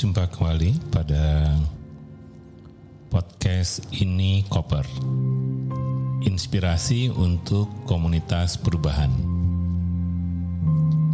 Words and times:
jumpa 0.00 0.32
kembali 0.32 0.88
pada 0.88 1.60
podcast 3.12 3.84
ini 4.00 4.48
Koper. 4.48 4.88
Inspirasi 6.24 7.12
untuk 7.12 7.68
komunitas 7.84 8.56
perubahan. 8.56 9.12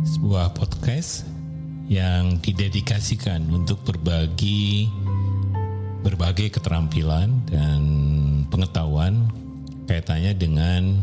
Sebuah 0.07 0.55
podcast 0.55 1.27
yang 1.91 2.38
didedikasikan 2.38 3.51
untuk 3.51 3.83
berbagi 3.83 4.87
berbagai 6.07 6.55
keterampilan 6.55 7.42
dan 7.50 7.83
pengetahuan 8.55 9.27
kaitannya 9.91 10.30
dengan 10.39 11.03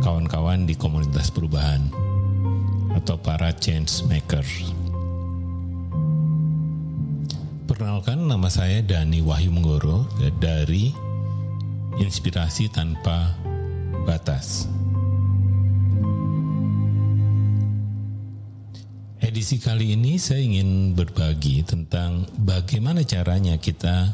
kawan-kawan 0.00 0.64
di 0.64 0.72
komunitas 0.72 1.28
perubahan 1.28 1.92
atau 2.96 3.20
para 3.20 3.52
change 3.52 4.00
makers. 4.08 4.77
Perkenalkan 7.78 8.26
nama 8.26 8.50
saya 8.50 8.82
Dani 8.82 9.22
Wahyu 9.22 9.54
Menggoro 9.54 10.02
dari 10.42 10.90
Inspirasi 12.02 12.66
Tanpa 12.74 13.38
Batas. 14.02 14.66
Edisi 19.22 19.62
kali 19.62 19.94
ini 19.94 20.18
saya 20.18 20.42
ingin 20.42 20.98
berbagi 20.98 21.62
tentang 21.62 22.26
bagaimana 22.42 23.06
caranya 23.06 23.54
kita 23.62 24.10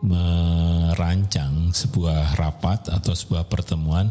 merancang 0.00 1.76
sebuah 1.76 2.40
rapat 2.40 2.88
atau 2.88 3.12
sebuah 3.12 3.52
pertemuan 3.52 4.08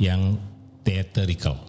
yang 0.00 0.40
theatrical. 0.80 1.60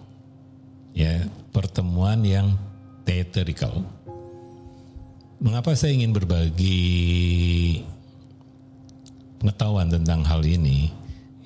Ya, 0.96 1.20
pertemuan 1.52 2.24
yang 2.24 2.56
theatrical 3.04 3.84
Mengapa 5.42 5.74
saya 5.74 5.98
ingin 5.98 6.14
berbagi 6.14 7.82
pengetahuan 9.42 9.90
tentang 9.90 10.22
hal 10.22 10.46
ini? 10.46 10.94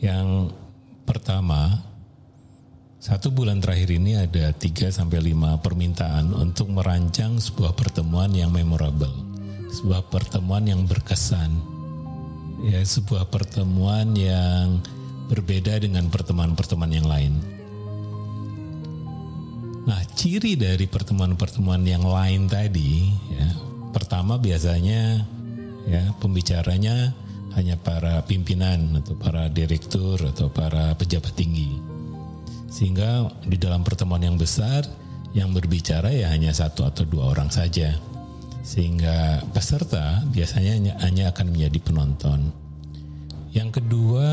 Yang 0.03 0.51
pertama, 1.07 1.79
satu 2.99 3.31
bulan 3.31 3.63
terakhir 3.63 3.95
ini 3.95 4.19
ada 4.19 4.51
3 4.51 4.91
sampai 4.91 5.31
5 5.31 5.63
permintaan 5.63 6.35
untuk 6.35 6.75
merancang 6.75 7.39
sebuah 7.39 7.71
pertemuan 7.71 8.35
yang 8.35 8.51
memorable, 8.51 9.15
sebuah 9.71 10.11
pertemuan 10.11 10.67
yang 10.67 10.83
berkesan. 10.83 11.55
Ya, 12.67 12.83
sebuah 12.83 13.31
pertemuan 13.31 14.11
yang 14.11 14.83
berbeda 15.31 15.79
dengan 15.79 16.11
pertemuan-pertemuan 16.11 16.91
yang 16.91 17.07
lain. 17.07 17.39
Nah, 19.87 20.03
ciri 20.19 20.59
dari 20.59 20.83
pertemuan-pertemuan 20.83 21.87
yang 21.87 22.03
lain 22.03 22.51
tadi, 22.51 23.07
ya, 23.31 23.64
pertama 23.95 24.35
biasanya 24.35 25.23
ya 25.87 26.11
pembicaranya 26.19 27.15
hanya 27.55 27.79
para 27.79 28.19
pimpinan 28.27 28.99
atau 28.99 29.15
para 29.15 29.47
direktur 29.47 30.19
atau 30.19 30.51
para 30.51 30.91
pejabat 30.99 31.31
tinggi. 31.39 31.79
Sehingga 32.67 33.31
di 33.47 33.55
dalam 33.55 33.87
pertemuan 33.87 34.19
yang 34.19 34.35
besar 34.35 34.83
yang 35.31 35.55
berbicara 35.55 36.11
ya 36.11 36.27
hanya 36.35 36.51
satu 36.51 36.83
atau 36.83 37.07
dua 37.07 37.31
orang 37.31 37.47
saja. 37.47 37.95
Sehingga 38.67 39.39
peserta 39.55 40.19
biasanya 40.27 40.71
hanya, 40.75 40.93
hanya 40.99 41.23
akan 41.31 41.55
menjadi 41.55 41.79
penonton. 41.79 42.51
Yang 43.55 43.79
kedua, 43.79 44.27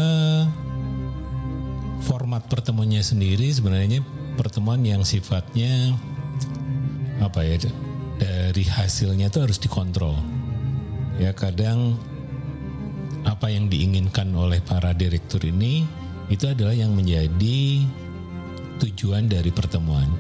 format 2.02 2.42
pertemuannya 2.50 3.06
sendiri 3.06 3.46
sebenarnya 3.54 4.02
pertemuan 4.34 4.82
yang 4.82 5.06
sifatnya 5.06 5.94
apa 7.22 7.46
ya 7.46 7.70
dari 8.20 8.64
hasilnya 8.66 9.32
itu 9.32 9.38
harus 9.40 9.58
dikontrol. 9.60 10.18
Ya 11.20 11.36
kadang 11.36 11.96
apa 13.22 13.48
yang 13.52 13.70
diinginkan 13.70 14.34
oleh 14.34 14.58
para 14.64 14.90
direktur 14.96 15.44
ini 15.46 15.86
itu 16.26 16.48
adalah 16.48 16.74
yang 16.74 16.96
menjadi 16.96 17.86
tujuan 18.82 19.30
dari 19.30 19.54
pertemuan. 19.54 20.10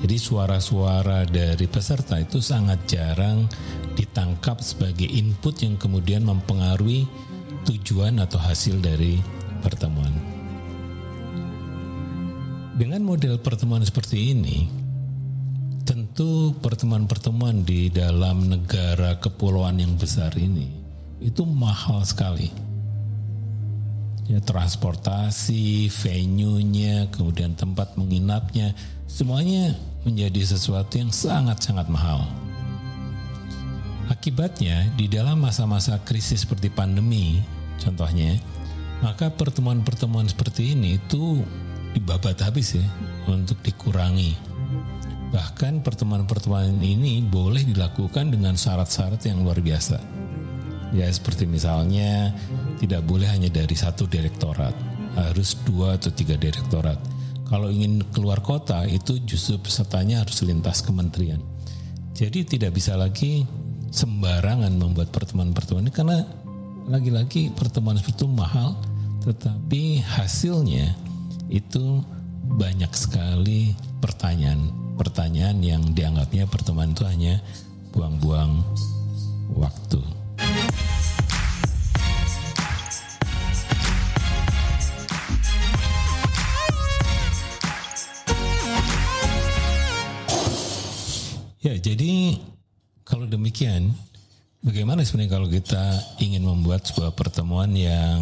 Jadi 0.00 0.16
suara-suara 0.16 1.28
dari 1.28 1.68
peserta 1.68 2.16
itu 2.16 2.40
sangat 2.40 2.88
jarang 2.88 3.44
ditangkap 3.92 4.64
sebagai 4.64 5.04
input 5.04 5.60
yang 5.60 5.76
kemudian 5.76 6.24
mempengaruhi 6.24 7.04
tujuan 7.68 8.16
atau 8.16 8.40
hasil 8.40 8.80
dari 8.80 9.20
pertemuan. 9.60 10.16
Dengan 12.80 13.04
model 13.04 13.36
pertemuan 13.44 13.84
seperti 13.84 14.32
ini, 14.32 14.79
tentu 16.20 16.52
pertemuan-pertemuan 16.60 17.64
di 17.64 17.88
dalam 17.88 18.44
negara 18.44 19.16
kepulauan 19.16 19.80
yang 19.80 19.96
besar 19.96 20.28
ini 20.36 20.68
itu 21.16 21.48
mahal 21.48 22.04
sekali. 22.04 22.52
Ya 24.28 24.36
transportasi, 24.44 25.88
venue-nya, 25.88 27.08
kemudian 27.08 27.56
tempat 27.56 27.96
menginapnya, 27.96 28.76
semuanya 29.08 29.72
menjadi 30.04 30.44
sesuatu 30.44 31.00
yang 31.00 31.08
sangat-sangat 31.08 31.88
mahal. 31.88 32.28
Akibatnya 34.12 34.92
di 35.00 35.08
dalam 35.08 35.40
masa-masa 35.40 36.04
krisis 36.04 36.44
seperti 36.44 36.68
pandemi, 36.68 37.40
contohnya, 37.80 38.36
maka 39.00 39.32
pertemuan-pertemuan 39.32 40.28
seperti 40.28 40.76
ini 40.76 41.00
itu 41.00 41.40
dibabat 41.96 42.44
habis 42.44 42.76
ya 42.76 42.84
untuk 43.24 43.56
dikurangi 43.64 44.49
Bahkan 45.30 45.86
pertemuan-pertemuan 45.86 46.82
ini 46.82 47.22
boleh 47.22 47.62
dilakukan 47.62 48.34
dengan 48.34 48.58
syarat-syarat 48.58 49.22
yang 49.30 49.46
luar 49.46 49.62
biasa. 49.62 50.02
Ya 50.90 51.06
seperti 51.06 51.46
misalnya 51.46 52.34
tidak 52.82 53.06
boleh 53.06 53.30
hanya 53.30 53.46
dari 53.46 53.78
satu 53.78 54.10
direktorat, 54.10 54.74
harus 55.14 55.54
dua 55.62 55.94
atau 55.94 56.10
tiga 56.10 56.34
direktorat. 56.34 56.98
Kalau 57.46 57.70
ingin 57.70 58.02
keluar 58.10 58.42
kota 58.42 58.82
itu 58.90 59.22
justru 59.22 59.58
pesertanya 59.62 60.26
harus 60.26 60.42
lintas 60.42 60.82
kementerian. 60.82 61.38
Jadi 62.14 62.42
tidak 62.42 62.74
bisa 62.74 62.98
lagi 62.98 63.46
sembarangan 63.90 64.70
membuat 64.74 65.14
pertemuan-pertemuan 65.14 65.86
ini 65.86 65.94
karena 65.94 66.18
lagi-lagi 66.90 67.54
pertemuan 67.54 67.98
seperti 67.98 68.22
itu 68.22 68.26
mahal, 68.26 68.74
tetapi 69.22 70.02
hasilnya 70.02 70.94
itu 71.50 72.02
banyak 72.58 72.90
sekali 72.94 73.78
pertanyaan 74.02 74.89
pertanyaan 75.00 75.64
yang 75.64 75.80
dianggapnya 75.96 76.44
pertemuan 76.44 76.92
itu 76.92 77.08
hanya 77.08 77.40
buang-buang 77.96 78.60
waktu. 79.56 79.96
Ya, 91.64 91.76
jadi 91.80 92.36
kalau 93.08 93.24
demikian, 93.24 93.96
bagaimana 94.60 95.00
sebenarnya 95.00 95.32
kalau 95.32 95.48
kita 95.48 95.84
ingin 96.20 96.44
membuat 96.44 96.84
sebuah 96.84 97.16
pertemuan 97.16 97.72
yang 97.72 98.20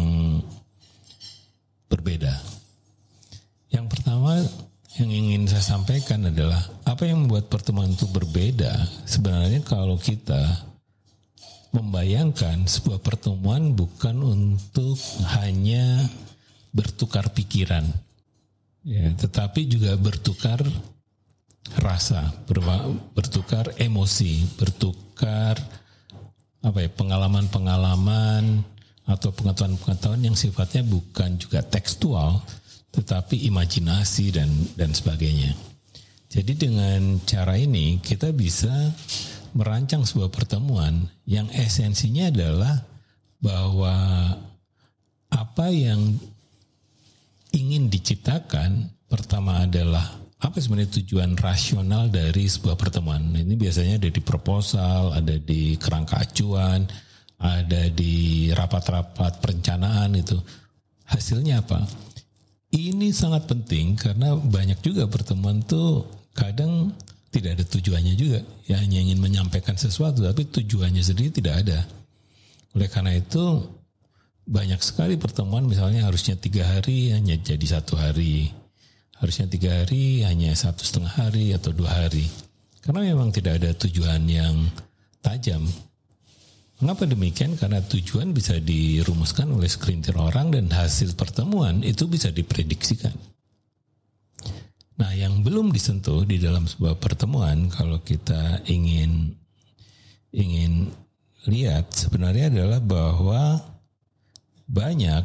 berbeda? 1.91 2.35
Yang 3.67 3.85
pertama, 3.91 4.43
yang 4.99 5.11
ingin 5.15 5.47
saya 5.47 5.63
sampaikan 5.63 6.27
adalah 6.27 6.59
apa 6.83 7.07
yang 7.07 7.23
membuat 7.23 7.47
pertemuan 7.47 7.95
itu 7.95 8.05
berbeda? 8.11 8.71
Sebenarnya 9.07 9.63
kalau 9.63 9.95
kita 9.95 10.67
membayangkan 11.71 12.67
sebuah 12.67 12.99
pertemuan 12.99 13.77
bukan 13.77 14.19
untuk 14.19 14.99
hanya 15.39 16.03
bertukar 16.75 17.31
pikiran. 17.31 17.87
Ya 18.83 19.11
tetapi 19.15 19.67
juga 19.71 19.95
bertukar 19.95 20.59
rasa 21.77 22.33
bertukar 23.13 23.77
emosi 23.77 24.57
bertukar 24.57 25.59
apa 26.65 26.77
ya 26.81 26.89
pengalaman-pengalaman 26.89 28.65
atau 29.05 29.29
pengetahuan-pengetahuan 29.33 30.21
yang 30.21 30.37
sifatnya 30.37 30.81
bukan 30.85 31.37
juga 31.37 31.61
tekstual 31.61 32.41
tetapi 32.89 33.47
imajinasi 33.49 34.33
dan 34.33 34.49
dan 34.75 34.91
sebagainya. 34.93 35.53
Jadi 36.29 36.53
dengan 36.53 37.17
cara 37.25 37.57
ini 37.57 37.97
kita 38.01 38.29
bisa 38.33 38.69
merancang 39.57 40.05
sebuah 40.05 40.29
pertemuan 40.29 41.09
yang 41.25 41.49
esensinya 41.49 42.29
adalah 42.29 42.85
bahwa 43.41 43.95
apa 45.29 45.67
yang 45.73 46.17
ingin 47.49 47.89
diciptakan 47.89 48.93
pertama 49.09 49.65
adalah 49.65 50.05
apa 50.39 50.55
sebenarnya 50.61 51.01
tujuan 51.01 51.35
rasional 51.35 52.07
dari 52.07 52.47
sebuah 52.47 52.79
pertemuan. 52.79 53.35
Ini 53.35 53.59
biasanya 53.59 53.99
ada 53.99 54.09
di 54.13 54.21
proposal, 54.23 55.11
ada 55.11 55.35
di 55.35 55.75
kerangka 55.75 56.23
acuan, 56.23 56.87
ada 57.39 57.91
di 57.91 58.47
rapat-rapat 58.55 59.43
perencanaan 59.43 60.15
itu. 60.15 60.39
Hasilnya 61.09 61.65
apa? 61.65 61.83
Ini 62.69 63.09
sangat 63.09 63.49
penting 63.49 63.97
karena 63.97 64.37
banyak 64.37 64.77
juga 64.85 65.09
pertemuan 65.09 65.65
tuh 65.65 66.05
kadang 66.37 66.93
tidak 67.33 67.57
ada 67.57 67.65
tujuannya 67.65 68.13
juga. 68.13 68.45
Ya 68.69 68.77
hanya 68.77 69.01
ingin 69.01 69.17
menyampaikan 69.17 69.73
sesuatu, 69.73 70.21
tapi 70.21 70.45
tujuannya 70.45 71.01
sendiri 71.01 71.33
tidak 71.33 71.65
ada. 71.65 71.79
Oleh 72.77 72.85
karena 72.85 73.17
itu 73.17 73.65
banyak 74.49 74.81
sekali 74.81 75.17
pertemuan 75.17 75.65
misalnya 75.65 76.05
harusnya 76.05 76.37
tiga 76.37 76.65
hari 76.65 77.09
hanya 77.13 77.37
jadi 77.37 77.81
satu 77.81 77.97
hari. 77.97 78.53
Harusnya 79.17 79.49
tiga 79.49 79.81
hari 79.81 80.21
hanya 80.25 80.53
satu 80.53 80.85
setengah 80.85 81.13
hari 81.13 81.57
atau 81.57 81.73
dua 81.73 82.05
hari. 82.05 82.29
Karena 82.85 83.13
memang 83.13 83.33
tidak 83.33 83.61
ada 83.61 83.73
tujuan 83.73 84.29
yang 84.29 84.69
tajam. 85.25 85.65
Mengapa 86.79 87.03
demikian? 87.03 87.59
Karena 87.59 87.83
tujuan 87.83 88.31
bisa 88.31 88.55
dirumuskan 88.55 89.51
oleh 89.51 89.67
sekelintir 89.67 90.15
orang 90.15 90.55
dan 90.55 90.71
hasil 90.71 91.19
pertemuan 91.19 91.83
itu 91.83 92.07
bisa 92.07 92.31
diprediksikan. 92.31 93.11
Nah, 94.99 95.11
yang 95.15 95.43
belum 95.43 95.75
disentuh 95.75 96.23
di 96.23 96.39
dalam 96.39 96.67
sebuah 96.67 96.99
pertemuan 96.99 97.67
kalau 97.71 97.99
kita 98.03 98.63
ingin 98.67 99.31
ingin 100.31 100.91
lihat 101.47 101.91
sebenarnya 101.91 102.51
adalah 102.51 102.79
bahwa 102.83 103.63
banyak 104.67 105.23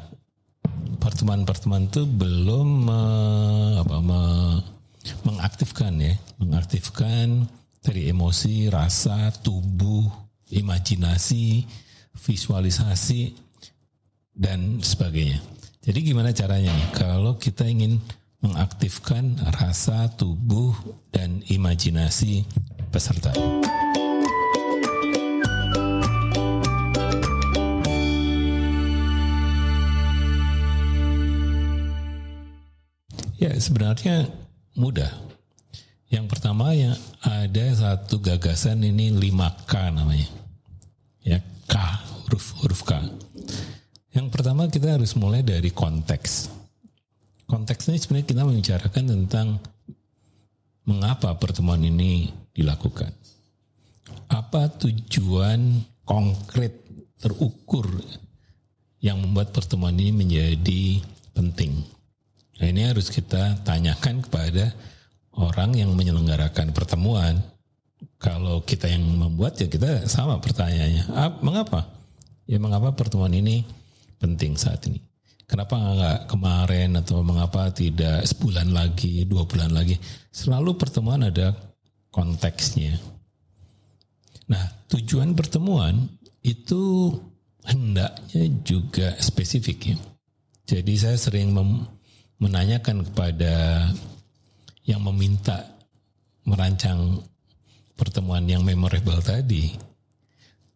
pertemuan-pertemuan 1.02 1.90
itu 1.90 2.02
belum 2.06 2.68
me, 2.86 3.02
apa, 3.78 3.96
me, 4.00 4.22
mengaktifkan 5.26 5.94
ya, 6.00 6.14
mengaktifkan 6.38 7.46
dari 7.84 8.08
emosi, 8.08 8.72
rasa, 8.72 9.28
tubuh, 9.44 10.23
imajinasi, 10.50 11.64
visualisasi 12.18 13.36
dan 14.34 14.82
sebagainya. 14.82 15.40
Jadi 15.84 15.98
gimana 16.00 16.32
caranya 16.32 16.72
nih 16.72 16.88
kalau 16.96 17.36
kita 17.36 17.68
ingin 17.68 18.00
mengaktifkan 18.40 19.40
rasa, 19.56 20.08
tubuh 20.16 20.76
dan 21.12 21.40
imajinasi 21.48 22.44
peserta? 22.92 23.32
Ya 33.40 33.52
sebenarnya 33.60 34.28
mudah. 34.72 35.33
Yang 36.12 36.26
pertama 36.30 36.76
yang 36.76 36.94
ada 37.24 37.66
satu 37.74 38.20
gagasan 38.20 38.84
ini 38.84 39.10
5K 39.12 39.72
namanya. 39.90 40.28
Ya 41.24 41.40
K, 41.64 41.74
huruf 42.24 42.52
huruf 42.60 42.82
K. 42.84 43.00
Yang 44.14 44.26
pertama 44.30 44.70
kita 44.70 44.94
harus 44.94 45.16
mulai 45.18 45.42
dari 45.42 45.74
konteks. 45.74 46.52
Konteksnya 47.44 47.98
sebenarnya 47.98 48.28
kita 48.30 48.42
membicarakan 48.46 49.04
tentang 49.10 49.46
mengapa 50.86 51.34
pertemuan 51.40 51.82
ini 51.82 52.30
dilakukan. 52.54 53.10
Apa 54.28 54.70
tujuan 54.80 55.82
konkret 56.04 56.84
terukur 57.18 57.88
yang 59.00 59.20
membuat 59.20 59.52
pertemuan 59.52 59.96
ini 59.96 60.12
menjadi 60.12 61.00
penting. 61.36 61.84
Nah 62.60 62.66
ini 62.70 62.86
harus 62.86 63.10
kita 63.10 63.60
tanyakan 63.66 64.22
kepada 64.24 64.72
orang 65.38 65.74
yang 65.74 65.90
menyelenggarakan 65.94 66.70
pertemuan. 66.74 67.42
Kalau 68.20 68.64
kita 68.64 68.88
yang 68.88 69.04
membuat 69.04 69.60
ya 69.60 69.68
kita 69.68 70.08
sama 70.08 70.40
pertanyaannya. 70.40 71.12
Mengapa? 71.44 71.84
Ya 72.48 72.56
mengapa 72.60 72.92
pertemuan 72.96 73.32
ini 73.32 73.64
penting 74.16 74.56
saat 74.56 74.84
ini? 74.88 75.00
Kenapa 75.44 75.76
nggak 75.76 76.20
kemarin 76.32 76.96
atau 76.96 77.20
mengapa 77.20 77.68
tidak 77.68 78.24
sebulan 78.24 78.72
lagi, 78.72 79.28
dua 79.28 79.44
bulan 79.44 79.76
lagi? 79.76 80.00
Selalu 80.32 80.72
pertemuan 80.80 81.28
ada 81.28 81.52
konteksnya. 82.08 82.96
Nah 84.48 84.64
tujuan 84.88 85.36
pertemuan 85.36 86.08
itu 86.40 87.12
hendaknya 87.64 88.44
juga 88.64 89.12
spesifik 89.20 89.92
ya. 89.92 89.96
Jadi 90.64 90.92
saya 90.96 91.20
sering 91.20 91.52
menanyakan 92.40 93.04
kepada 93.12 93.84
yang 94.84 95.00
meminta 95.00 95.64
merancang 96.44 97.24
pertemuan 97.96 98.44
yang 98.44 98.60
memorable 98.60 99.18
tadi, 99.24 99.72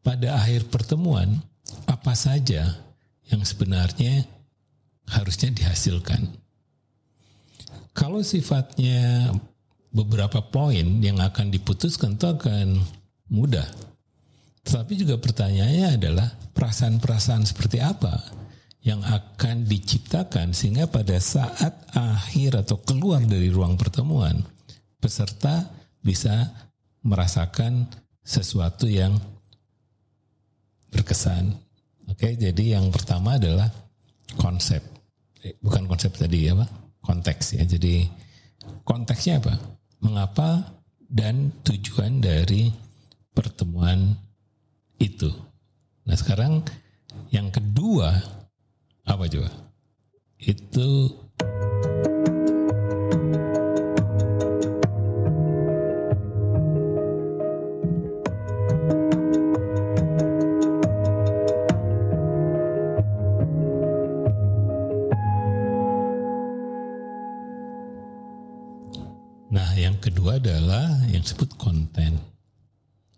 pada 0.00 0.40
akhir 0.40 0.72
pertemuan 0.72 1.44
apa 1.84 2.16
saja 2.16 2.64
yang 3.28 3.44
sebenarnya 3.44 4.24
harusnya 5.08 5.52
dihasilkan. 5.52 6.24
Kalau 7.92 8.24
sifatnya 8.24 9.28
beberapa 9.92 10.40
poin 10.40 11.02
yang 11.04 11.18
akan 11.20 11.52
diputuskan 11.52 12.16
itu 12.16 12.26
akan 12.28 12.80
mudah. 13.32 13.66
Tetapi 14.64 14.92
juga 15.00 15.16
pertanyaannya 15.16 15.88
adalah 15.96 16.28
perasaan-perasaan 16.52 17.48
seperti 17.48 17.80
apa 17.80 18.20
yang 18.88 19.04
akan 19.04 19.68
diciptakan 19.68 20.56
sehingga 20.56 20.88
pada 20.88 21.20
saat 21.20 21.92
akhir 21.92 22.64
atau 22.64 22.80
keluar 22.80 23.20
dari 23.20 23.52
ruang 23.52 23.76
pertemuan 23.76 24.40
peserta 24.96 25.68
bisa 26.00 26.48
merasakan 27.04 27.84
sesuatu 28.24 28.88
yang 28.88 29.12
berkesan. 30.88 31.52
Oke, 32.08 32.32
jadi 32.40 32.80
yang 32.80 32.88
pertama 32.88 33.36
adalah 33.36 33.68
konsep. 34.40 34.80
Eh, 35.44 35.52
bukan 35.60 35.84
konsep 35.84 36.16
tadi 36.16 36.48
ya, 36.48 36.56
Pak. 36.56 36.70
Konteks 37.04 37.60
ya. 37.60 37.68
Jadi 37.68 38.08
konteksnya 38.88 39.44
apa? 39.44 39.54
Mengapa 40.00 40.80
dan 41.04 41.52
tujuan 41.60 42.24
dari 42.24 42.72
pertemuan 43.36 44.16
itu. 44.96 45.28
Nah, 46.08 46.16
sekarang 46.16 46.64
yang 47.28 47.52
kedua 47.52 48.37
apa 49.08 49.24
coba? 49.24 49.50
Itu 50.38 51.16
Nah, 69.48 69.72
yang 69.80 69.96
kedua 69.96 70.36
adalah 70.36 71.08
yang 71.08 71.24
disebut 71.24 71.56
konten. 71.56 72.20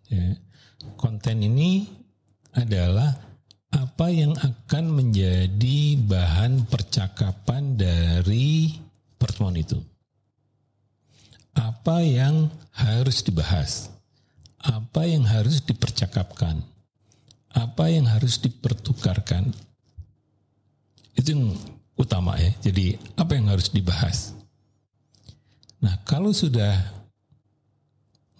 Ya. 0.06 0.38
Konten 0.94 1.42
ini 1.42 1.90
adalah 2.54 3.18
apa 4.00 4.16
yang 4.16 4.32
akan 4.32 4.96
menjadi 4.96 6.00
bahan 6.08 6.64
percakapan 6.72 7.76
dari 7.76 8.72
pertemuan 9.20 9.52
itu? 9.60 9.76
Apa 11.52 12.00
yang 12.00 12.48
harus 12.80 13.20
dibahas? 13.20 13.92
Apa 14.56 15.04
yang 15.04 15.28
harus 15.28 15.60
dipercakapkan? 15.60 16.64
Apa 17.52 17.92
yang 17.92 18.08
harus 18.08 18.40
dipertukarkan? 18.40 19.52
Itu 21.12 21.36
yang 21.36 21.60
utama 22.00 22.40
ya. 22.40 22.56
Jadi 22.72 22.96
apa 23.20 23.36
yang 23.36 23.52
harus 23.52 23.68
dibahas? 23.68 24.32
Nah, 25.84 26.00
kalau 26.08 26.32
sudah 26.32 26.72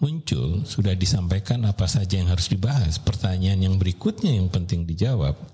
muncul, 0.01 0.65
sudah 0.65 0.97
disampaikan 0.97 1.61
apa 1.69 1.85
saja 1.85 2.17
yang 2.17 2.33
harus 2.33 2.49
dibahas. 2.49 2.97
Pertanyaan 2.97 3.61
yang 3.61 3.75
berikutnya 3.77 4.33
yang 4.33 4.49
penting 4.49 4.89
dijawab 4.89 5.50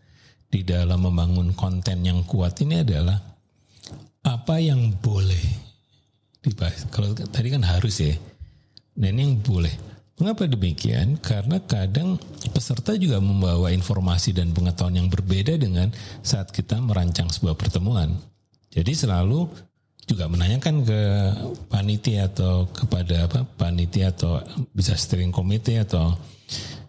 di 0.48 0.64
dalam 0.64 1.04
membangun 1.04 1.52
konten 1.52 2.04
yang 2.04 2.24
kuat 2.24 2.60
ini 2.64 2.82
adalah 2.84 3.20
apa 4.24 4.56
yang 4.60 4.96
boleh 5.00 5.44
dibahas. 6.44 6.88
Kalau 6.92 7.12
tadi 7.16 7.48
kan 7.52 7.64
harus 7.64 8.00
ya. 8.00 8.16
Nah 9.00 9.10
ini 9.12 9.22
yang 9.24 9.36
boleh. 9.44 9.72
Mengapa 10.18 10.50
demikian? 10.50 11.22
Karena 11.22 11.62
kadang 11.62 12.18
peserta 12.50 12.98
juga 12.98 13.22
membawa 13.22 13.70
informasi 13.70 14.34
dan 14.34 14.50
pengetahuan 14.50 14.98
yang 14.98 15.10
berbeda 15.14 15.62
dengan 15.62 15.94
saat 16.26 16.50
kita 16.50 16.82
merancang 16.82 17.30
sebuah 17.30 17.54
pertemuan. 17.54 18.18
Jadi 18.74 18.98
selalu 18.98 19.46
juga 20.08 20.26
menanyakan 20.26 20.76
ke 20.88 21.02
panitia 21.70 22.32
atau 22.32 22.66
kepada 22.72 23.28
apa 23.28 23.44
panitia 23.60 24.10
atau 24.10 24.42
bisa 24.72 24.96
steering 24.96 25.36
committee 25.36 25.78
atau 25.84 26.16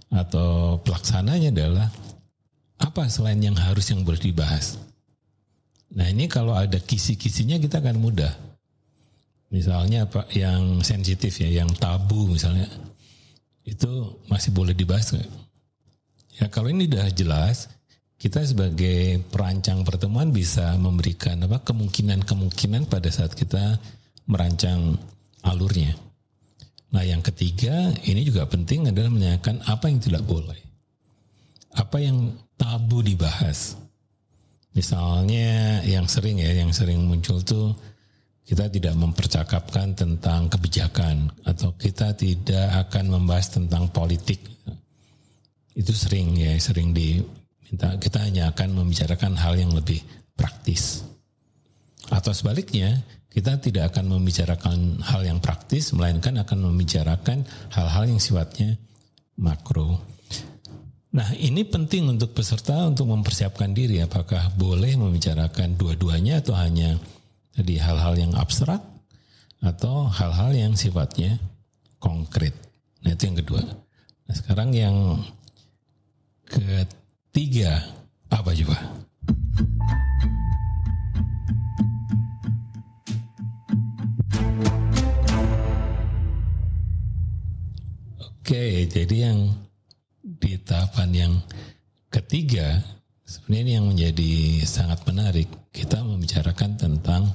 atau 0.09 0.81
pelaksananya 0.81 1.53
adalah 1.53 1.93
apa 2.79 3.11
selain 3.11 3.43
yang 3.43 3.59
harus 3.59 3.91
yang 3.91 4.07
boleh 4.07 4.23
dibahas. 4.23 4.79
Nah 5.95 6.07
ini 6.07 6.31
kalau 6.31 6.55
ada 6.55 6.79
kisi-kisinya 6.79 7.59
kita 7.59 7.83
akan 7.83 7.99
mudah. 7.99 8.33
Misalnya 9.49 10.05
apa 10.05 10.29
yang 10.37 10.85
sensitif 10.85 11.41
ya, 11.41 11.49
yang 11.65 11.73
tabu 11.73 12.29
misalnya 12.29 12.69
itu 13.65 14.21
masih 14.29 14.53
boleh 14.53 14.77
dibahas 14.77 15.17
nggak? 15.17 15.31
Ya 16.39 16.47
kalau 16.53 16.69
ini 16.69 16.87
udah 16.87 17.09
jelas, 17.11 17.73
kita 18.21 18.45
sebagai 18.45 19.25
perancang 19.33 19.83
pertemuan 19.83 20.29
bisa 20.31 20.77
memberikan 20.77 21.41
apa 21.49 21.65
kemungkinan-kemungkinan 21.65 22.87
pada 22.93 23.09
saat 23.09 23.33
kita 23.33 23.81
merancang 24.29 25.01
alurnya. 25.43 25.97
Nah 26.93 27.05
yang 27.05 27.25
ketiga 27.25 27.89
ini 28.05 28.29
juga 28.29 28.45
penting 28.45 28.93
adalah 28.93 29.09
menanyakan 29.09 29.65
apa 29.65 29.89
yang 29.89 29.99
tidak 29.99 30.29
boleh. 30.29 30.68
Apa 31.75 32.01
yang 32.01 32.37
tabu 32.57 33.05
dibahas. 33.05 33.77
Misalnya 34.73 35.83
yang 35.83 36.07
sering 36.07 36.39
ya, 36.39 36.53
yang 36.55 36.71
sering 36.71 37.03
muncul 37.05 37.43
tuh 37.43 37.75
kita 38.49 38.73
tidak 38.73 38.97
mempercakapkan 38.97 39.93
tentang 39.93 40.49
kebijakan 40.49 41.29
atau 41.45 41.77
kita 41.77 42.17
tidak 42.17 42.89
akan 42.89 43.21
membahas 43.21 43.61
tentang 43.61 43.93
politik. 43.93 44.41
Itu 45.77 45.93
sering 45.93 46.33
ya, 46.33 46.57
sering 46.57 46.97
diminta. 46.97 48.01
Kita 48.01 48.25
hanya 48.25 48.49
akan 48.57 48.73
membicarakan 48.73 49.37
hal 49.37 49.61
yang 49.61 49.77
lebih 49.77 50.01
praktis. 50.33 51.05
Atau 52.09 52.33
sebaliknya, 52.33 53.05
kita 53.29 53.61
tidak 53.61 53.93
akan 53.93 54.17
membicarakan 54.17 55.05
hal 55.05 55.29
yang 55.29 55.39
praktis, 55.45 55.93
melainkan 55.93 56.41
akan 56.41 56.73
membicarakan 56.73 57.45
hal-hal 57.69 58.09
yang 58.09 58.17
sifatnya 58.17 58.81
makro. 59.37 60.01
Nah, 61.09 61.25
ini 61.41 61.65
penting 61.65 62.05
untuk 62.05 62.37
peserta 62.37 62.85
untuk 62.85 63.09
mempersiapkan 63.09 63.73
diri 63.73 64.05
apakah 64.05 64.53
boleh 64.61 64.93
membicarakan 65.01 65.73
dua-duanya 65.73 66.45
atau 66.45 66.53
hanya 66.53 67.01
tadi 67.57 67.81
hal-hal 67.81 68.13
yang 68.13 68.37
abstrak 68.37 68.85
atau 69.65 70.05
hal-hal 70.05 70.53
yang 70.53 70.77
sifatnya 70.77 71.41
konkret. 71.97 72.53
Nah, 73.01 73.17
itu 73.17 73.25
yang 73.25 73.41
kedua. 73.41 73.63
Nah, 74.29 74.35
sekarang 74.37 74.69
yang 74.77 75.25
ketiga 76.45 77.81
apa 78.29 78.53
juga? 78.53 78.77
Oke, 88.21 88.85
jadi 88.93 89.33
yang 89.33 89.68
di 90.39 90.57
tahapan 90.63 91.11
yang 91.15 91.33
ketiga 92.09 92.81
sebenarnya 93.29 93.63
ini 93.63 93.73
yang 93.77 93.87
menjadi 93.87 94.33
sangat 94.65 95.05
menarik. 95.05 95.49
Kita 95.69 96.01
membicarakan 96.01 96.81
tentang 96.81 97.29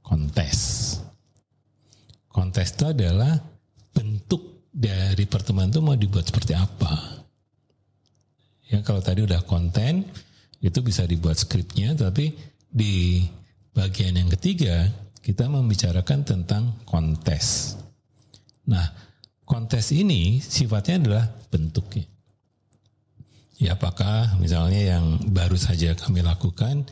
kontes. 0.00 0.58
Kontes 2.32 2.74
itu 2.74 2.84
adalah 2.90 3.38
bentuk 3.94 4.66
dari 4.74 5.28
pertemuan 5.28 5.70
itu 5.70 5.78
mau 5.78 5.94
dibuat 5.94 6.26
seperti 6.26 6.56
apa. 6.56 7.22
Ya 8.72 8.82
kalau 8.82 8.98
tadi 9.04 9.22
udah 9.22 9.44
konten 9.46 10.08
itu 10.58 10.80
bisa 10.80 11.04
dibuat 11.04 11.38
skripnya, 11.38 11.94
tapi 11.94 12.34
di 12.66 13.22
bagian 13.76 14.18
yang 14.18 14.32
ketiga 14.32 14.88
kita 15.20 15.46
membicarakan 15.46 16.26
tentang 16.26 16.74
kontes. 16.88 17.78
Nah, 18.64 18.84
kontes 19.44 19.92
ini 19.92 20.40
sifatnya 20.40 20.96
adalah 21.00 21.24
bentuknya. 21.52 22.04
Ya 23.60 23.78
apakah 23.78 24.34
misalnya 24.42 24.98
yang 24.98 25.30
baru 25.30 25.54
saja 25.54 25.94
kami 25.94 26.20
lakukan, 26.26 26.84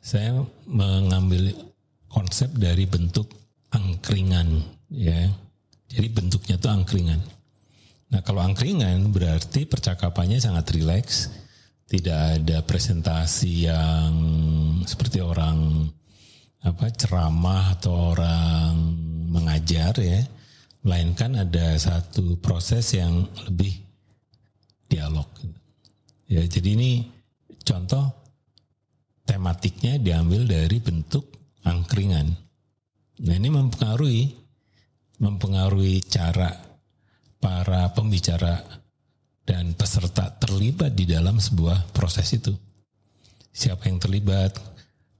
saya 0.00 0.32
mengambil 0.64 1.52
konsep 2.08 2.48
dari 2.56 2.88
bentuk 2.88 3.28
angkringan, 3.68 4.64
ya. 4.88 5.28
Jadi 5.86 6.08
bentuknya 6.10 6.56
itu 6.56 6.68
angkringan. 6.72 7.20
Nah 8.10 8.20
kalau 8.24 8.42
angkringan 8.42 9.12
berarti 9.12 9.68
percakapannya 9.68 10.40
sangat 10.40 10.72
rileks, 10.72 11.30
tidak 11.86 12.42
ada 12.42 12.58
presentasi 12.66 13.70
yang 13.70 14.10
seperti 14.82 15.22
orang 15.22 15.86
apa 16.66 16.90
ceramah 16.90 17.78
atau 17.78 18.16
orang 18.16 18.74
mengajar 19.30 19.94
ya 20.02 20.26
melainkan 20.86 21.34
ada 21.34 21.74
satu 21.74 22.38
proses 22.38 22.94
yang 22.94 23.26
lebih 23.50 23.74
dialog. 24.86 25.26
Ya, 26.30 26.46
jadi 26.46 26.78
ini 26.78 27.10
contoh 27.66 28.06
tematiknya 29.26 29.98
diambil 29.98 30.46
dari 30.46 30.78
bentuk 30.78 31.26
angkringan. 31.66 32.30
Nah, 33.26 33.34
ini 33.34 33.50
mempengaruhi 33.50 34.46
mempengaruhi 35.18 36.06
cara 36.06 36.52
para 37.42 37.90
pembicara 37.90 38.62
dan 39.42 39.74
peserta 39.74 40.30
terlibat 40.38 40.94
di 40.94 41.08
dalam 41.08 41.42
sebuah 41.42 41.90
proses 41.90 42.30
itu. 42.36 42.52
Siapa 43.50 43.88
yang 43.88 43.96
terlibat, 43.96 44.58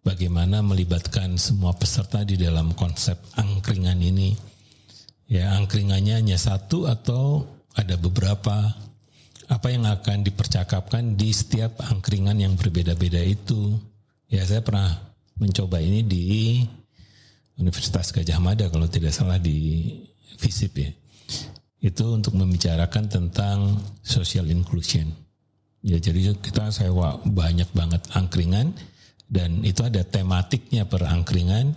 bagaimana 0.05 0.61
melibatkan 0.61 1.41
semua 1.41 1.73
peserta 1.73 2.23
di 2.23 2.37
dalam 2.37 2.77
konsep 2.77 3.17
angkringan 3.41 3.97
ini, 4.05 4.37
Ya, 5.27 5.59
angkringannya 5.59 6.23
hanya 6.23 6.39
satu 6.39 6.87
atau 6.87 7.43
ada 7.75 7.99
beberapa 7.99 8.71
apa 9.47 9.69
yang 9.71 9.87
akan 9.87 10.23
dipercakapkan 10.27 11.19
di 11.19 11.35
setiap 11.35 11.83
angkringan 11.83 12.39
yang 12.39 12.55
berbeda-beda 12.55 13.19
itu. 13.23 13.75
Ya, 14.31 14.47
saya 14.47 14.63
pernah 14.63 14.91
mencoba 15.39 15.83
ini 15.83 16.07
di 16.07 16.25
Universitas 17.59 18.15
Gajah 18.15 18.39
Mada 18.39 18.71
kalau 18.71 18.87
tidak 18.87 19.11
salah 19.15 19.43
di 19.43 19.91
FISIP 20.39 20.73
ya. 20.79 20.91
Itu 21.83 22.15
untuk 22.15 22.35
membicarakan 22.39 23.11
tentang 23.11 23.83
social 24.07 24.47
inclusion. 24.51 25.11
Ya, 25.83 25.99
jadi 26.03 26.35
kita 26.39 26.71
sewa 26.75 27.19
banyak 27.23 27.71
banget 27.75 28.03
angkringan 28.15 28.75
dan 29.27 29.63
itu 29.63 29.83
ada 29.83 30.03
tematiknya 30.03 30.87
per 30.87 31.07
angkringan 31.07 31.75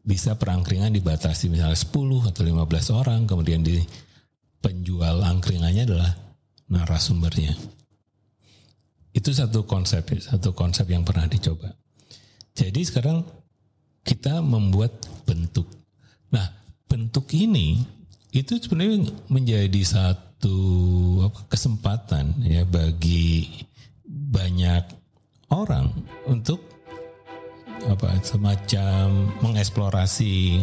bisa 0.00 0.36
perangkringan 0.36 0.92
dibatasi 0.96 1.52
misalnya 1.52 1.76
10 1.76 2.30
atau 2.32 2.42
15 2.42 2.98
orang, 3.00 3.20
kemudian 3.28 3.60
di 3.60 3.80
penjual 4.60 5.20
angkringannya 5.24 5.84
adalah 5.84 6.12
narasumbernya. 6.68 7.56
Itu 9.10 9.34
satu 9.34 9.66
konsep, 9.66 10.06
satu 10.22 10.54
konsep 10.54 10.86
yang 10.88 11.02
pernah 11.02 11.26
dicoba. 11.26 11.74
Jadi 12.54 12.80
sekarang 12.86 13.26
kita 14.06 14.40
membuat 14.40 15.04
bentuk. 15.26 15.66
Nah, 16.30 16.46
bentuk 16.86 17.26
ini 17.34 17.82
itu 18.30 18.56
sebenarnya 18.62 19.10
menjadi 19.26 19.82
satu 19.82 20.58
kesempatan 21.50 22.38
ya 22.46 22.62
bagi 22.62 23.66
banyak 24.06 24.84
orang 25.50 25.90
untuk 26.30 26.62
apa 27.88 28.12
semacam 28.20 29.32
mengeksplorasi 29.40 30.60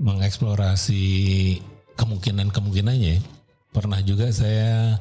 mengeksplorasi 0.00 1.04
kemungkinan-kemungkinannya. 1.96 3.20
Pernah 3.72 4.00
juga 4.04 4.32
saya 4.32 4.96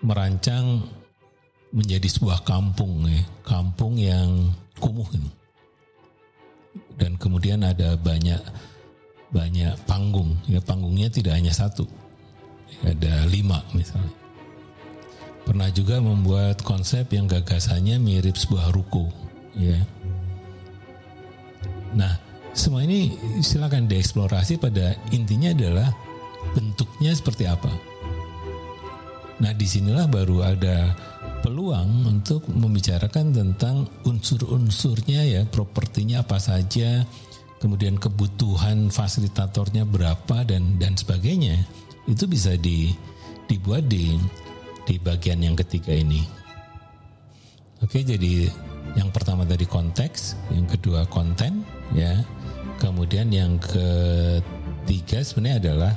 merancang 0.00 0.84
menjadi 1.72 2.08
sebuah 2.08 2.44
kampung 2.44 3.04
ya, 3.04 3.20
kampung 3.44 4.00
yang 4.00 4.52
kumuh. 4.80 5.08
Dan 6.96 7.20
kemudian 7.20 7.64
ada 7.64 7.96
banyak 8.00 8.40
banyak 9.28 9.76
panggung, 9.84 10.40
ya 10.48 10.60
panggungnya 10.64 11.12
tidak 11.12 11.36
hanya 11.36 11.52
satu, 11.52 11.84
ada 12.80 13.28
lima 13.28 13.60
misalnya. 13.76 14.17
Pernah 15.48 15.72
juga 15.72 15.96
membuat 15.96 16.60
konsep 16.60 17.08
yang 17.16 17.24
gagasannya 17.24 17.96
mirip 17.96 18.36
sebuah 18.36 18.68
ruko, 18.68 19.08
ya. 19.56 19.80
Nah, 21.96 22.20
semua 22.52 22.84
ini 22.84 23.16
silakan 23.40 23.88
dieksplorasi 23.88 24.60
pada 24.60 24.92
intinya 25.08 25.56
adalah 25.56 25.88
bentuknya 26.52 27.16
seperti 27.16 27.48
apa. 27.48 27.72
Nah, 29.40 29.54
di 29.56 29.64
sinilah 29.64 30.04
baru 30.10 30.52
ada 30.52 30.92
peluang 31.40 32.04
untuk 32.04 32.44
membicarakan 32.50 33.30
tentang 33.30 33.88
unsur-unsurnya 34.04 35.22
ya, 35.24 35.42
propertinya 35.46 36.26
apa 36.26 36.36
saja, 36.42 37.06
kemudian 37.62 37.96
kebutuhan 37.96 38.90
fasilitatornya 38.90 39.86
berapa 39.86 40.44
dan 40.44 40.76
dan 40.82 40.98
sebagainya. 40.98 41.62
Itu 42.04 42.26
bisa 42.26 42.58
di 42.58 42.90
dibuat 43.46 43.86
di 43.86 44.18
di 44.88 44.96
bagian 44.96 45.44
yang 45.44 45.52
ketiga 45.52 45.92
ini. 45.92 46.24
Oke, 47.84 48.00
jadi 48.00 48.48
yang 48.96 49.12
pertama 49.12 49.44
tadi 49.44 49.68
konteks, 49.68 50.40
yang 50.48 50.64
kedua 50.64 51.04
konten, 51.12 51.60
ya. 51.92 52.24
Kemudian 52.80 53.28
yang 53.28 53.60
ketiga 53.60 55.20
sebenarnya 55.20 55.58
adalah 55.68 55.92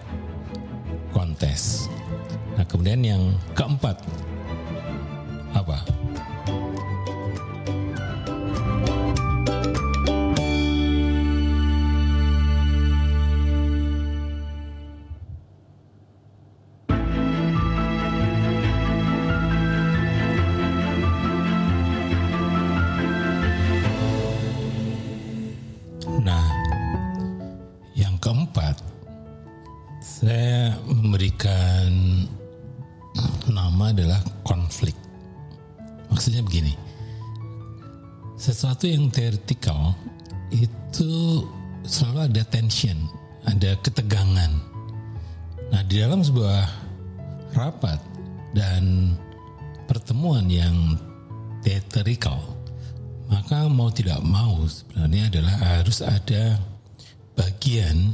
kontes. 1.16 1.88
Nah, 2.60 2.68
kemudian 2.68 3.00
yang 3.00 3.24
keempat 3.56 4.04
apa? 5.56 5.80
Vertikal 39.12 39.94
itu 40.52 41.44
selalu 41.86 42.32
ada 42.32 42.44
tension, 42.48 42.98
ada 43.48 43.76
ketegangan. 43.80 44.52
Nah, 45.72 45.82
di 45.88 46.04
dalam 46.04 46.20
sebuah 46.20 46.68
rapat 47.56 48.00
dan 48.52 49.16
pertemuan 49.88 50.48
yang 50.52 51.00
teatrikal, 51.64 52.40
maka 53.32 53.72
mau 53.72 53.88
tidak 53.88 54.20
mau 54.24 54.68
sebenarnya 54.68 55.32
adalah 55.32 55.56
harus 55.80 56.04
ada 56.04 56.60
bagian 57.36 58.12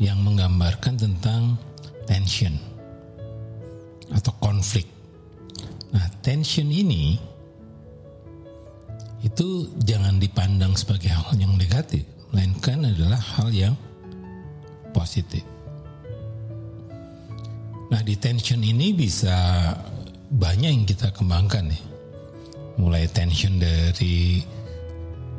yang 0.00 0.16
menggambarkan 0.24 0.96
tentang 0.96 1.60
tension 2.08 2.56
atau 4.08 4.32
konflik. 4.40 4.88
Nah, 5.92 6.08
tension 6.24 6.72
ini 6.72 7.29
itu 9.20 9.68
jangan 9.84 10.16
dipandang 10.16 10.72
sebagai 10.72 11.12
hal 11.12 11.36
yang 11.36 11.52
negatif, 11.60 12.04
melainkan 12.32 12.88
adalah 12.88 13.20
hal 13.20 13.52
yang 13.52 13.74
positif. 14.96 15.44
Nah, 17.90 18.00
di 18.06 18.14
tension 18.16 18.62
ini 18.62 18.94
bisa 18.94 19.34
banyak 20.30 20.70
yang 20.70 20.86
kita 20.86 21.10
kembangkan 21.10 21.68
nih. 21.68 21.82
Mulai 22.78 23.10
tension 23.10 23.58
dari 23.58 24.40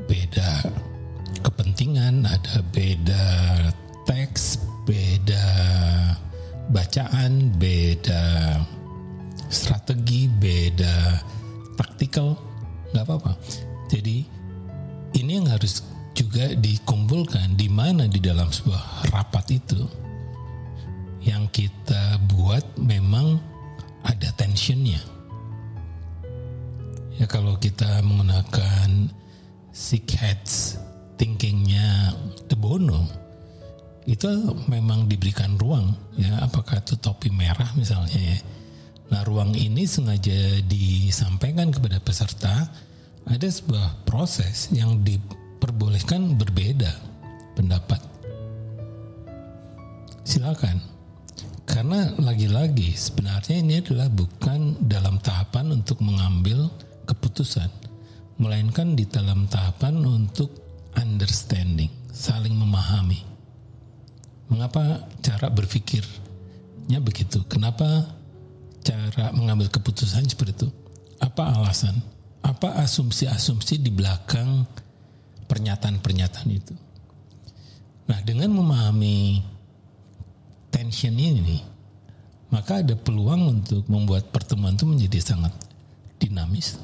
beda 0.05 0.67
kepentingan, 1.41 2.27
ada 2.27 2.59
beda 2.75 3.25
teks, 4.03 4.59
beda 4.83 5.47
bacaan, 6.69 7.55
beda 7.55 8.59
strategi, 9.47 10.27
beda 10.27 11.23
taktikal, 11.79 12.35
nggak 12.91 13.05
apa-apa. 13.07 13.31
Jadi 13.91 14.24
ini 15.19 15.31
yang 15.36 15.51
harus 15.51 15.83
juga 16.15 16.55
dikumpulkan 16.55 17.60
di 17.60 17.67
mana 17.67 18.07
di 18.07 18.24
dalam 18.24 18.48
sebuah 18.48 19.12
rapat 19.12 19.51
itu 19.51 19.83
yang 21.27 21.51
kita 21.51 22.15
buat 22.31 22.63
memang 22.79 23.36
ada 24.07 24.31
tensionnya. 24.39 25.03
Ya 27.19 27.27
kalau 27.27 27.60
kita 27.60 28.00
menggunakan 28.01 29.12
sick 29.75 30.07
heads 30.15 30.79
thinkingnya 31.19 32.15
De 32.48 32.55
Bono 32.55 33.05
itu 34.10 34.25
memang 34.65 35.05
diberikan 35.05 35.53
ruang 35.62 35.93
ya 36.17 36.41
apakah 36.41 36.81
itu 36.81 36.98
topi 36.98 37.29
merah 37.29 37.69
misalnya 37.75 38.17
ya. 38.17 38.39
Nah 39.12 39.21
ruang 39.27 39.51
ini 39.53 39.83
sengaja 39.83 40.63
disampaikan 40.65 41.69
kepada 41.69 42.00
peserta 42.00 42.71
ada 43.31 43.47
sebuah 43.47 44.03
proses 44.03 44.67
yang 44.75 45.03
diperbolehkan 45.07 46.35
berbeda 46.35 46.91
pendapat. 47.55 48.01
Silakan. 50.27 50.79
Karena 51.63 52.11
lagi-lagi 52.19 52.91
sebenarnya 52.91 53.63
ini 53.63 53.79
adalah 53.79 54.11
bukan 54.11 54.75
dalam 54.83 55.15
tahapan 55.23 55.71
untuk 55.71 56.03
mengambil 56.03 56.67
keputusan, 57.07 57.71
melainkan 58.41 58.93
di 58.99 59.08
dalam 59.08 59.47
tahapan 59.47 60.03
untuk 60.03 60.51
understanding, 60.99 61.88
saling 62.12 62.51
memahami. 62.51 63.23
Mengapa 64.51 65.08
cara 65.23 65.47
berpikirnya 65.47 66.99
begitu? 66.99 67.39
Kenapa 67.47 68.03
cara 68.84 69.32
mengambil 69.32 69.71
keputusan 69.71 70.27
seperti 70.27 70.65
itu? 70.65 70.69
Apa 71.23 71.56
alasan? 71.56 71.95
Apa 72.41 72.82
asumsi-asumsi 72.82 73.82
di 73.82 73.93
belakang 73.93 74.65
pernyataan-pernyataan 75.45 76.49
itu. 76.49 76.73
Nah, 78.10 78.19
dengan 78.25 78.51
memahami 78.51 79.39
tension 80.73 81.15
ini, 81.15 81.62
maka 82.51 82.84
ada 82.84 82.97
peluang 82.97 83.62
untuk 83.62 83.88
membuat 83.88 84.34
pertemuan 84.34 84.75
itu 84.75 84.84
menjadi 84.84 85.19
sangat 85.21 85.54
dinamis, 86.19 86.75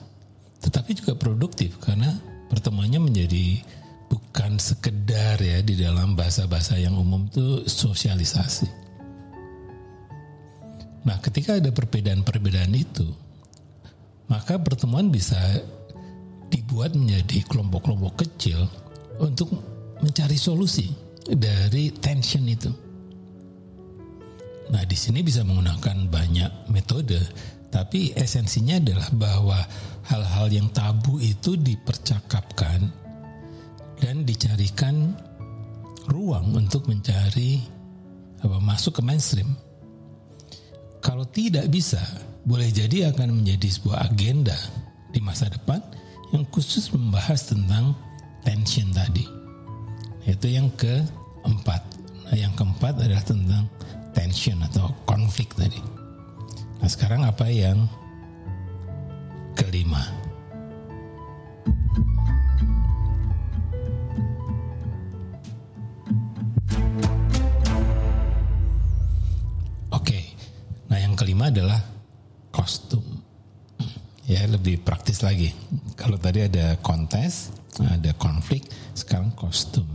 tetapi 0.64 0.96
juga 0.96 1.18
produktif 1.20 1.76
karena 1.84 2.16
pertemuannya 2.48 3.04
menjadi 3.04 3.60
bukan 4.08 4.56
sekedar 4.56 5.36
ya 5.44 5.60
di 5.60 5.76
dalam 5.76 6.16
bahasa-bahasa 6.16 6.80
yang 6.80 6.96
umum 6.96 7.28
itu 7.28 7.68
sosialisasi. 7.68 8.68
Nah, 11.08 11.20
ketika 11.24 11.56
ada 11.56 11.72
perbedaan-perbedaan 11.72 12.76
itu, 12.76 13.08
maka 14.28 14.60
pertemuan 14.60 15.08
bisa 15.12 15.40
dibuat 16.52 16.96
menjadi 16.96 17.44
kelompok-kelompok 17.48 18.24
kecil 18.24 18.68
untuk 19.20 19.52
mencari 20.00 20.38
solusi 20.40 20.92
dari 21.28 21.92
tension 21.92 22.44
itu. 22.48 22.72
Nah, 24.68 24.84
di 24.84 24.96
sini 25.00 25.24
bisa 25.24 25.48
menggunakan 25.48 26.12
banyak 26.12 26.52
metode, 26.72 27.20
tapi 27.72 28.12
esensinya 28.16 28.80
adalah 28.80 29.08
bahwa 29.16 29.60
hal-hal 30.12 30.48
yang 30.52 30.68
tabu 30.76 31.20
itu 31.24 31.56
dipercakapkan 31.56 32.84
dan 34.00 34.28
dicarikan 34.28 35.16
ruang 36.08 36.56
untuk 36.56 36.88
mencari 36.88 37.60
apa 38.44 38.60
masuk 38.60 39.00
ke 39.00 39.02
mainstream. 39.04 39.50
Kalau 41.00 41.24
tidak 41.28 41.72
bisa, 41.72 42.02
boleh 42.48 42.72
jadi 42.72 43.12
akan 43.12 43.44
menjadi 43.44 43.68
sebuah 43.68 44.08
agenda 44.08 44.56
di 45.12 45.20
masa 45.20 45.52
depan 45.52 45.84
yang 46.32 46.48
khusus 46.48 46.88
membahas 46.96 47.52
tentang 47.52 47.92
tension 48.48 48.88
tadi. 48.96 49.28
Itu 50.24 50.48
yang 50.48 50.72
keempat. 50.80 51.84
Nah, 52.24 52.36
yang 52.40 52.56
keempat 52.56 53.04
adalah 53.04 53.20
tentang 53.28 53.68
tension 54.16 54.64
atau 54.64 54.88
konflik 55.04 55.52
tadi. 55.60 55.84
Nah, 56.80 56.88
sekarang 56.88 57.28
apa 57.28 57.52
yang 57.52 57.84
kelima? 59.52 60.08
Oke. 69.92 70.20
Nah, 70.88 70.96
yang 70.96 71.12
kelima 71.20 71.52
adalah. 71.52 71.97
Ya 74.28 74.44
lebih 74.44 74.84
praktis 74.84 75.24
lagi. 75.24 75.56
Kalau 75.96 76.20
tadi 76.20 76.44
ada 76.44 76.76
kontes, 76.84 77.56
ada 77.80 78.12
konflik, 78.20 78.68
sekarang 78.92 79.32
kostum. 79.32 79.88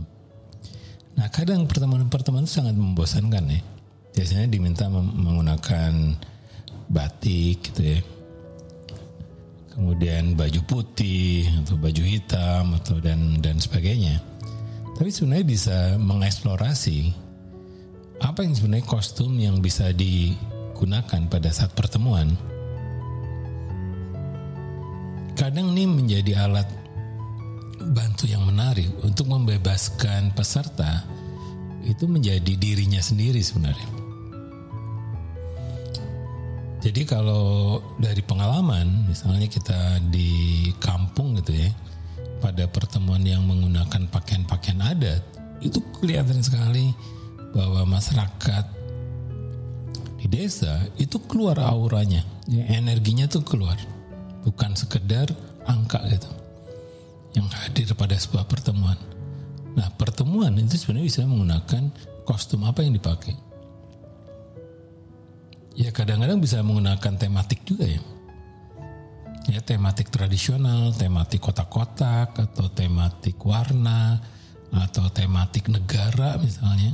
Nah 1.13 1.29
kadang 1.29 1.69
pertemuan-pertemuan 1.69 2.49
sangat 2.49 2.73
membosankan 2.73 3.45
ya. 3.45 3.61
Biasanya 4.17 4.49
diminta 4.49 4.89
menggunakan 4.89 6.17
batik 6.89 7.61
gitu 7.69 7.81
ya. 7.93 7.99
Kemudian 9.73 10.33
baju 10.33 10.61
putih 10.65 11.49
atau 11.61 11.77
baju 11.77 12.03
hitam 12.05 12.73
atau 12.77 12.97
dan 12.97 13.37
dan 13.37 13.61
sebagainya. 13.61 14.17
Tapi 14.97 15.09
sebenarnya 15.09 15.45
bisa 15.45 15.77
mengeksplorasi 16.01 17.13
apa 18.21 18.45
yang 18.45 18.53
sebenarnya 18.57 18.85
kostum 18.85 19.37
yang 19.37 19.61
bisa 19.61 19.93
digunakan 19.93 21.21
pada 21.29 21.49
saat 21.49 21.73
pertemuan 21.73 22.33
kadang 25.53 25.77
ini 25.77 25.85
menjadi 25.85 26.49
alat 26.49 26.65
bantu 27.93 28.25
yang 28.25 28.41
menarik 28.41 28.89
untuk 29.05 29.29
membebaskan 29.29 30.33
peserta 30.33 31.05
itu 31.85 32.09
menjadi 32.09 32.57
dirinya 32.57 32.97
sendiri 32.97 33.37
sebenarnya. 33.37 33.85
Jadi 36.81 37.05
kalau 37.05 37.77
dari 38.01 38.25
pengalaman, 38.25 39.05
misalnya 39.05 39.45
kita 39.45 40.01
di 40.09 40.73
kampung 40.81 41.37
gitu 41.37 41.53
ya, 41.53 41.69
pada 42.41 42.65
pertemuan 42.65 43.21
yang 43.21 43.45
menggunakan 43.45 44.09
pakaian-pakaian 44.09 44.81
adat, 44.81 45.21
itu 45.61 45.77
kelihatan 46.01 46.41
sekali 46.41 46.97
bahwa 47.53 47.93
masyarakat 47.93 48.65
di 50.17 50.25
desa 50.33 50.81
itu 50.97 51.21
keluar 51.29 51.61
auranya, 51.61 52.25
ya, 52.49 52.65
energinya 52.73 53.29
tuh 53.29 53.45
keluar 53.45 53.77
bukan 54.43 54.75
sekedar 54.75 55.31
angka 55.63 56.03
gitu 56.11 56.29
yang 57.33 57.49
hadir 57.49 57.89
pada 57.97 58.13
sebuah 58.13 58.45
pertemuan. 58.45 58.99
Nah 59.73 59.89
pertemuan 59.97 60.53
itu 60.59 60.77
sebenarnya 60.77 61.07
bisa 61.09 61.21
menggunakan 61.25 61.83
kostum 62.29 62.61
apa 62.67 62.85
yang 62.85 62.93
dipakai. 62.93 63.33
Ya 65.73 65.89
kadang-kadang 65.89 66.37
bisa 66.37 66.61
menggunakan 66.61 67.17
tematik 67.17 67.65
juga 67.65 67.89
ya. 67.89 68.01
Ya 69.49 69.59
tematik 69.59 70.13
tradisional, 70.13 70.93
tematik 70.93 71.41
kotak-kotak 71.43 72.37
atau 72.37 72.69
tematik 72.69 73.35
warna 73.43 74.21
atau 74.69 75.09
tematik 75.09 75.67
negara 75.73 76.37
misalnya. 76.37 76.93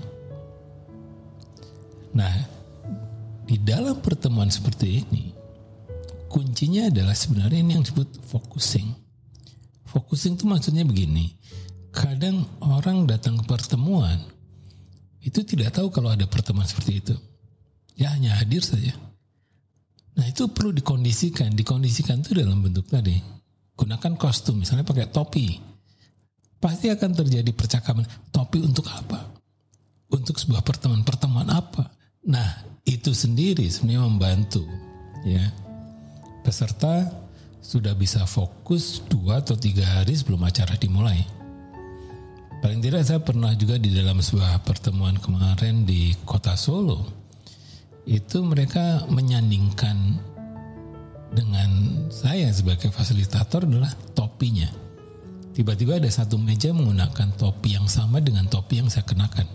Nah, 2.15 2.33
di 3.45 3.59
dalam 3.61 4.01
pertemuan 4.01 4.49
seperti 4.49 5.05
ini, 5.05 5.38
kuncinya 6.29 6.87
adalah 6.87 7.17
sebenarnya 7.17 7.59
ini 7.65 7.71
yang 7.75 7.83
disebut 7.83 8.23
focusing. 8.29 8.93
Focusing 9.89 10.37
itu 10.37 10.45
maksudnya 10.45 10.85
begini, 10.85 11.33
kadang 11.89 12.45
orang 12.61 13.09
datang 13.09 13.41
ke 13.41 13.43
pertemuan 13.49 14.21
itu 15.19 15.43
tidak 15.43 15.75
tahu 15.75 15.91
kalau 15.91 16.13
ada 16.13 16.29
pertemuan 16.29 16.69
seperti 16.69 17.03
itu. 17.03 17.15
Ya 17.99 18.15
hanya 18.15 18.39
hadir 18.39 18.63
saja. 18.63 18.95
Nah 20.15 20.25
itu 20.29 20.47
perlu 20.47 20.71
dikondisikan. 20.71 21.51
Dikondisikan 21.51 22.23
itu 22.23 22.31
dalam 22.31 22.63
bentuk 22.63 22.87
tadi. 22.87 23.19
Gunakan 23.75 24.15
kostum, 24.15 24.63
misalnya 24.63 24.87
pakai 24.87 25.11
topi. 25.11 25.59
Pasti 26.59 26.87
akan 26.87 27.11
terjadi 27.11 27.51
percakapan. 27.51 28.07
Topi 28.31 28.63
untuk 28.63 28.87
apa? 28.87 29.35
Untuk 30.15 30.39
sebuah 30.39 30.63
pertemuan. 30.63 31.03
Pertemuan 31.03 31.51
apa? 31.51 31.91
Nah 32.31 32.79
itu 32.87 33.11
sendiri 33.11 33.67
sebenarnya 33.67 34.07
membantu. 34.07 34.63
Ya 35.27 35.51
peserta 36.49 37.05
sudah 37.61 37.93
bisa 37.93 38.25
fokus 38.25 39.05
dua 39.05 39.45
atau 39.45 39.53
tiga 39.53 39.85
hari 39.85 40.17
sebelum 40.17 40.49
acara 40.49 40.73
dimulai. 40.81 41.21
Paling 42.65 42.81
tidak 42.81 43.05
saya 43.05 43.21
pernah 43.21 43.53
juga 43.53 43.77
di 43.77 43.93
dalam 43.93 44.17
sebuah 44.17 44.65
pertemuan 44.65 45.13
kemarin 45.21 45.85
di 45.85 46.17
kota 46.25 46.57
Solo. 46.57 47.05
Itu 48.09 48.41
mereka 48.41 49.05
menyandingkan 49.13 50.17
dengan 51.37 51.69
saya 52.09 52.49
sebagai 52.49 52.89
fasilitator 52.89 53.69
adalah 53.69 53.93
topinya. 54.17 54.73
Tiba-tiba 55.53 56.01
ada 56.01 56.09
satu 56.09 56.41
meja 56.41 56.73
menggunakan 56.73 57.29
topi 57.37 57.77
yang 57.77 57.85
sama 57.85 58.25
dengan 58.25 58.49
topi 58.49 58.81
yang 58.81 58.89
saya 58.89 59.05
kenakan. 59.05 59.45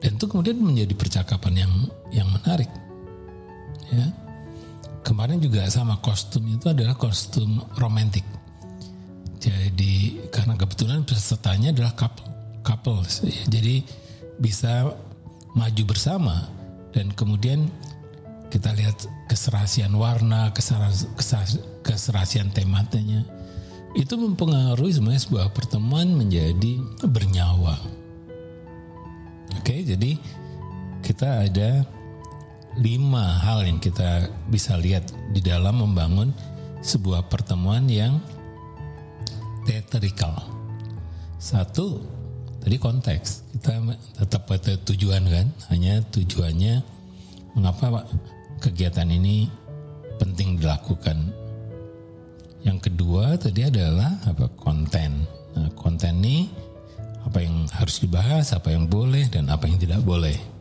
Dan 0.00 0.16
itu 0.16 0.24
kemudian 0.24 0.56
menjadi 0.56 0.96
percakapan 0.96 1.68
yang 1.68 1.72
yang 2.10 2.28
menarik. 2.32 2.72
Ya 3.92 4.31
kemarin 5.02 5.42
juga 5.42 5.66
sama 5.68 5.98
kostum 5.98 6.46
itu 6.48 6.70
adalah 6.70 6.94
kostum 6.94 7.62
romantik. 7.78 8.24
Jadi 9.42 10.22
karena 10.30 10.54
kebetulan 10.54 11.02
pesertanya 11.02 11.74
adalah 11.74 11.92
couple, 11.98 12.30
couple. 12.62 13.02
Jadi 13.50 13.82
bisa 14.38 14.86
maju 15.52 15.82
bersama 15.84 16.46
dan 16.94 17.10
kemudian 17.12 17.66
kita 18.48 18.70
lihat 18.76 18.94
keserasian 19.26 19.90
warna, 19.98 20.52
keserasian 21.82 22.54
tematnya. 22.54 23.26
Itu 23.92 24.16
mempengaruhi 24.16 24.96
sebenarnya 24.96 25.24
sebuah 25.24 25.52
pertemuan 25.52 26.16
menjadi 26.16 26.80
bernyawa. 27.04 27.76
Oke, 29.60 29.84
jadi 29.84 30.16
kita 31.04 31.50
ada 31.50 31.84
lima 32.80 33.36
hal 33.44 33.68
yang 33.68 33.76
kita 33.76 34.32
bisa 34.48 34.80
lihat 34.80 35.12
di 35.36 35.44
dalam 35.44 35.84
membangun 35.84 36.32
sebuah 36.80 37.28
pertemuan 37.28 37.84
yang 37.84 38.16
teatrikal. 39.68 40.40
Satu, 41.36 42.00
tadi 42.62 42.78
konteks. 42.78 43.44
Kita 43.58 43.76
tetap 44.24 44.48
pada 44.48 44.72
tujuan 44.88 45.22
kan, 45.28 45.46
hanya 45.68 46.00
tujuannya 46.10 46.80
mengapa 47.58 48.00
Pak 48.00 48.06
kegiatan 48.62 49.10
ini 49.10 49.50
penting 50.16 50.56
dilakukan. 50.56 51.18
Yang 52.62 52.78
kedua 52.90 53.34
tadi 53.36 53.66
adalah 53.66 54.22
apa 54.22 54.46
konten. 54.54 55.26
Nah, 55.52 55.68
konten 55.74 56.22
ini 56.22 56.46
apa 57.26 57.42
yang 57.42 57.66
harus 57.74 57.98
dibahas, 58.00 58.54
apa 58.54 58.70
yang 58.70 58.86
boleh 58.86 59.26
dan 59.28 59.50
apa 59.50 59.66
yang 59.66 59.78
tidak 59.82 60.00
boleh 60.06 60.51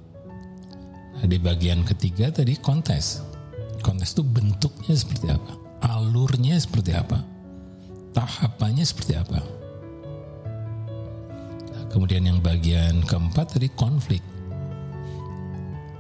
di 1.20 1.38
bagian 1.38 1.84
ketiga 1.84 2.32
tadi 2.32 2.56
kontes. 2.58 3.22
Kontes 3.84 4.14
itu 4.14 4.24
bentuknya 4.24 4.94
seperti 4.96 5.28
apa? 5.30 5.54
Alurnya 5.82 6.56
seperti 6.62 6.94
apa? 6.94 7.20
Tahapannya 8.14 8.86
seperti 8.86 9.18
apa? 9.18 9.40
Nah, 11.72 11.84
kemudian 11.90 12.28
yang 12.28 12.40
bagian 12.40 13.02
keempat 13.06 13.58
tadi 13.58 13.68
konflik. 13.74 14.22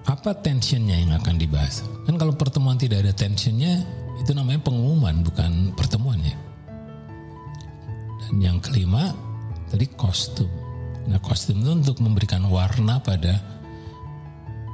Apa 0.06 0.36
tensionnya 0.42 0.98
yang 0.98 1.14
akan 1.18 1.38
dibahas? 1.38 1.86
Kan 2.06 2.18
kalau 2.18 2.34
pertemuan 2.36 2.76
tidak 2.76 3.06
ada 3.06 3.14
tensionnya, 3.14 3.86
itu 4.22 4.38
namanya 4.38 4.62
pengumuman 4.62 5.26
bukan 5.26 5.74
pertemuan 5.74 6.20
ya. 6.22 6.38
Dan 8.28 8.38
yang 8.38 8.58
kelima 8.62 9.14
tadi 9.72 9.88
kostum. 9.98 10.50
Nah 11.10 11.18
kostum 11.24 11.64
itu 11.64 11.72
untuk 11.74 11.98
memberikan 12.04 12.46
warna 12.52 13.02
pada 13.02 13.61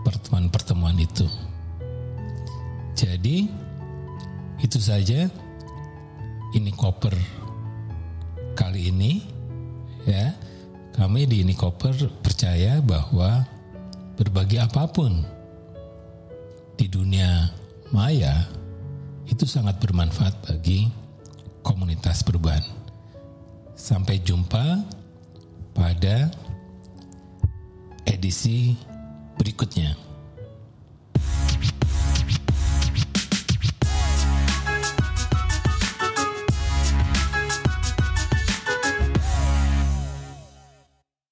pertemuan-pertemuan 0.08 0.96
itu. 0.96 1.28
Jadi 2.96 3.52
itu 4.64 4.80
saja 4.80 5.28
ini 6.56 6.72
koper 6.72 7.12
kali 8.56 8.88
ini 8.88 9.20
ya. 10.08 10.32
Kami 10.96 11.30
di 11.30 11.46
ini 11.46 11.54
koper 11.54 11.94
percaya 12.24 12.80
bahwa 12.82 13.46
berbagi 14.18 14.58
apa 14.58 14.90
pun 14.90 15.22
di 16.74 16.90
dunia 16.90 17.54
maya 17.94 18.48
itu 19.30 19.46
sangat 19.46 19.78
bermanfaat 19.78 20.42
bagi 20.48 20.90
komunitas 21.62 22.24
perubahan. 22.26 22.64
Sampai 23.78 24.24
jumpa 24.26 24.82
pada 25.78 26.34
edisi 28.10 28.74
berikutnya. 29.38 30.07